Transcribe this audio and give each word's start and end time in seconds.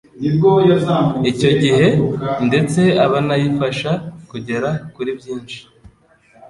icyo 1.31 1.51
gihe 1.61 1.87
ndetse 2.47 2.81
banayifasha 3.11 3.91
kugera 4.29 4.69
kuri 4.93 5.09
byinshi 5.19 5.59